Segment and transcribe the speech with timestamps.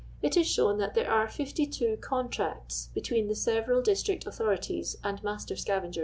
[0.23, 5.21] it is shown that there are 52 contracts between the several district authori ties and
[5.23, 5.99] master scavenger.